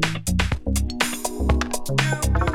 Música 0.00 2.49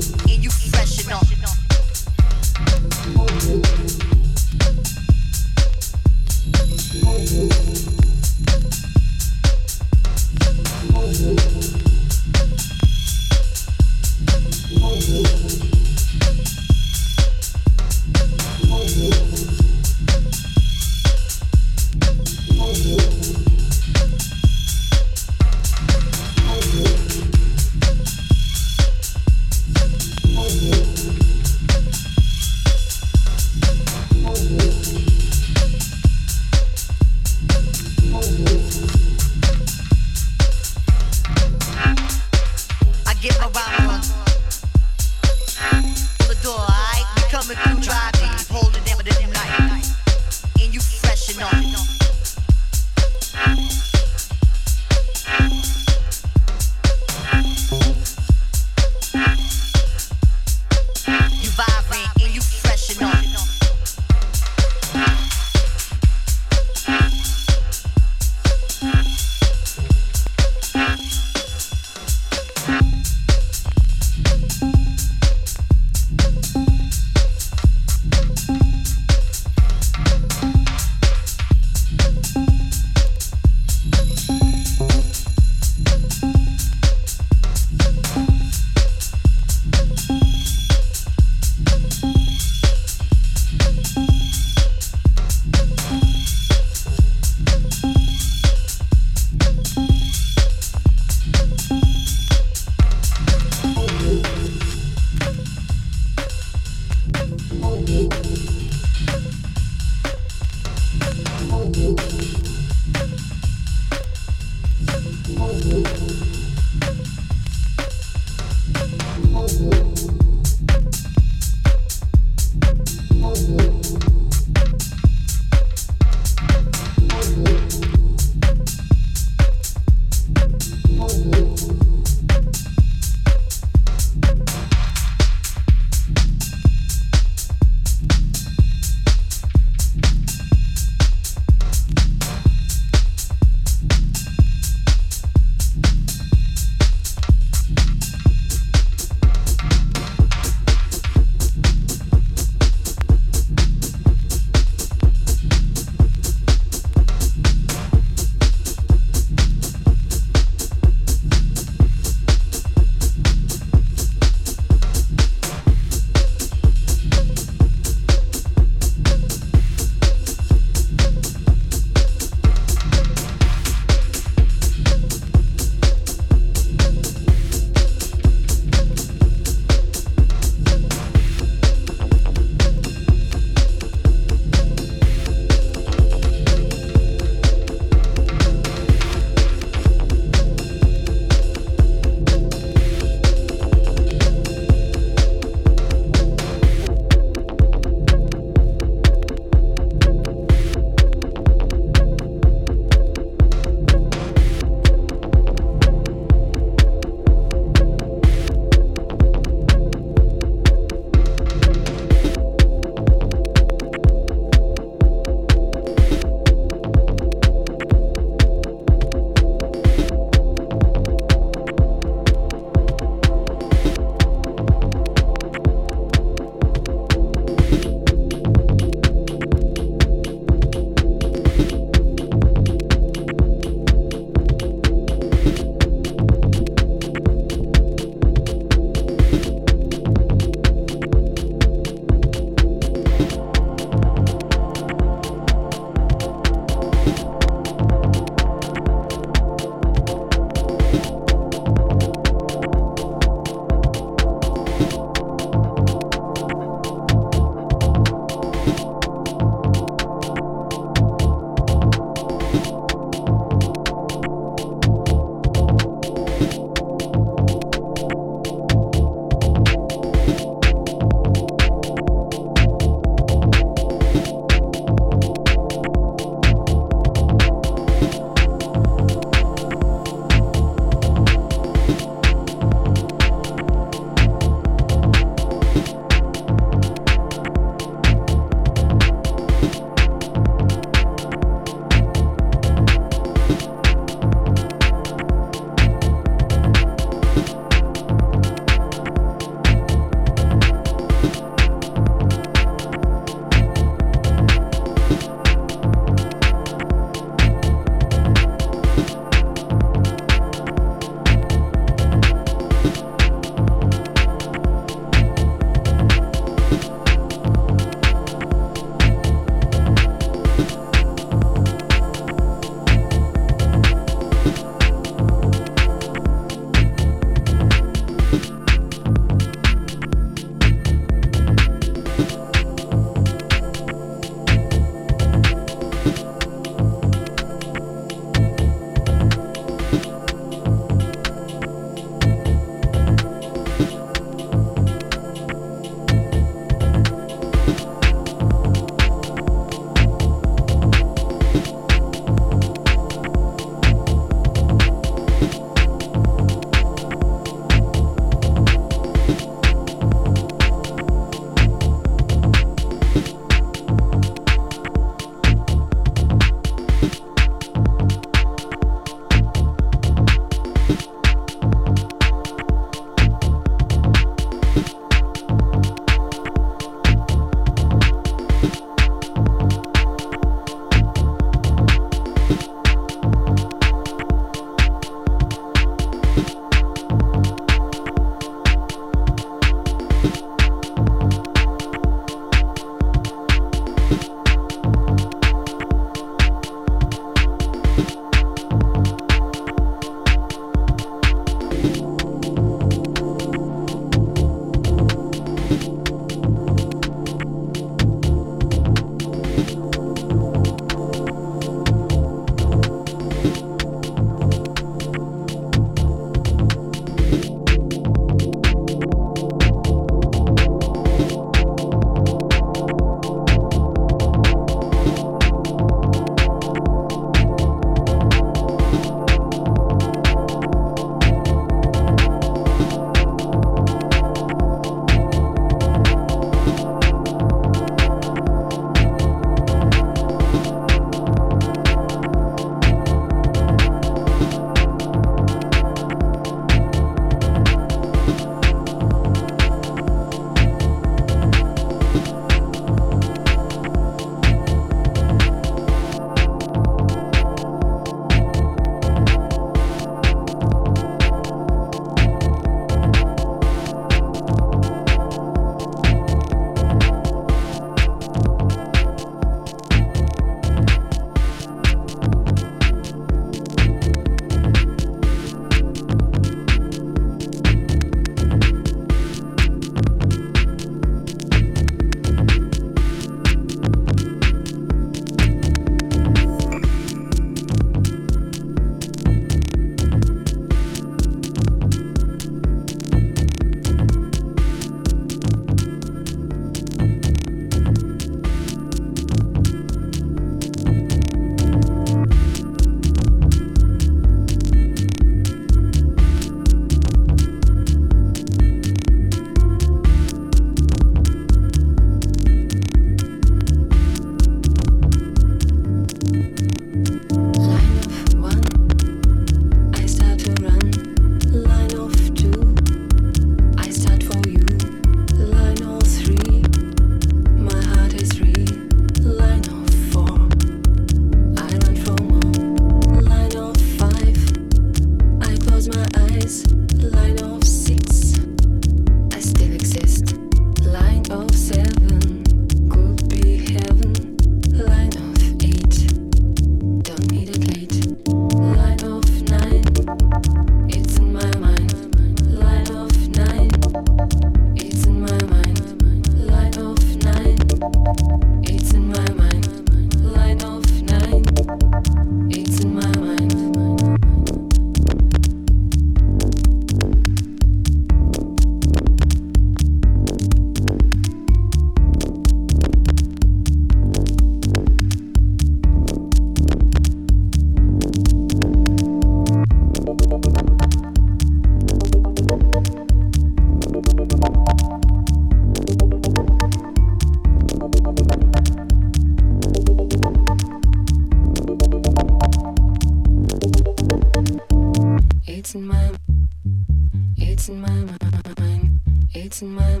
It's 599.54 599.62
in 599.62 599.72
my, 599.72 600.00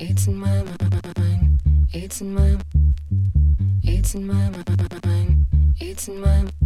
it's 0.00 0.26
in 0.26 0.34
my 0.34 0.64
mind. 1.16 1.60
It's 1.92 2.20
in 2.20 2.34
my, 2.34 2.58
it's 3.84 4.16
in 4.16 4.26
my 4.26 4.50
mind. 5.04 5.46
It's 5.78 6.08
in 6.08 6.20
my. 6.20 6.65